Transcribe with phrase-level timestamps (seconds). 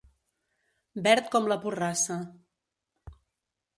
[1.07, 2.19] Verd com la porrassa.